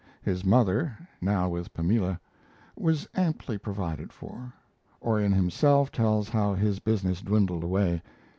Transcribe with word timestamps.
His 0.23 0.43
mother, 0.43 0.97
now 1.21 1.47
with 1.49 1.71
Pamela, 1.75 2.19
was 2.75 3.07
amply 3.13 3.59
provided 3.59 4.11
for. 4.11 4.51
Orion 4.99 5.31
himself 5.31 5.91
tells 5.91 6.27
how 6.27 6.55
his 6.55 6.79
business 6.79 7.21
dwindled 7.21 7.63
away. 7.63 8.01